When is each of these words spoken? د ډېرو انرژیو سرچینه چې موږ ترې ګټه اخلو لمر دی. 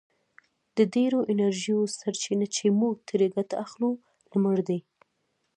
د 0.77 0.79
ډېرو 0.95 1.19
انرژیو 1.33 1.79
سرچینه 1.97 2.45
چې 2.55 2.65
موږ 2.79 2.95
ترې 3.07 3.27
ګټه 3.35 3.55
اخلو 3.65 3.89
لمر 4.31 4.59
دی. 4.67 4.79